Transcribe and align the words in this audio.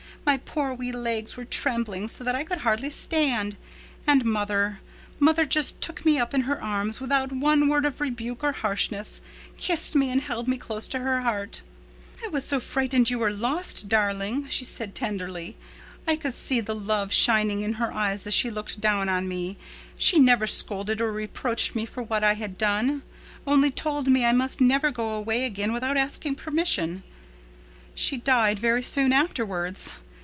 My 0.23 0.37
poor 0.37 0.73
wee 0.73 0.91
legs 0.93 1.35
were 1.35 1.43
trembling 1.43 2.07
so 2.07 2.23
that 2.23 2.35
I 2.35 2.43
could 2.45 2.59
hardly 2.59 2.91
stand. 2.91 3.57
And 4.05 4.23
mother—mother 4.23 5.45
just 5.45 5.81
took 5.81 6.05
me 6.05 6.19
up 6.19 6.33
in 6.33 6.41
her 6.41 6.61
arms, 6.63 7.01
without 7.01 7.31
one 7.33 7.67
word 7.67 7.85
of 7.85 7.99
rebuke 7.99 8.43
or 8.43 8.51
harshness, 8.53 9.21
kissed 9.57 9.93
me 9.95 10.09
and 10.11 10.21
held 10.21 10.47
me 10.47 10.57
close 10.57 10.87
to 10.89 10.99
her 10.99 11.21
heart. 11.21 11.61
'I 12.23 12.29
was 12.29 12.45
so 12.45 12.59
frightened 12.59 13.09
you 13.09 13.17
were 13.19 13.33
lost, 13.33 13.89
darling,' 13.89 14.47
she 14.47 14.63
said 14.63 14.93
tenderly. 14.95 15.57
I 16.07 16.15
could 16.15 16.35
see 16.35 16.61
the 16.61 16.75
love 16.75 17.11
shining 17.11 17.63
in 17.63 17.73
her 17.73 17.91
eyes 17.91 18.27
as 18.27 18.33
she 18.33 18.51
looked 18.51 18.79
down 18.79 19.09
on 19.09 19.27
me. 19.27 19.57
She 19.97 20.17
never 20.19 20.47
scolded 20.47 21.01
or 21.01 21.11
reproached 21.11 21.75
me 21.75 21.85
for 21.87 22.03
what 22.03 22.23
I 22.23 22.35
had 22.35 22.57
done—only 22.59 23.71
told 23.71 24.07
me 24.07 24.23
I 24.23 24.33
must 24.33 24.61
never 24.61 24.91
go 24.91 25.09
away 25.09 25.45
again 25.45 25.73
without 25.73 25.97
asking 25.97 26.35
permission. 26.35 27.01
She 27.95 28.17
died 28.17 28.59
very 28.59 28.83
soon 28.83 29.11
afterwards. 29.11 29.93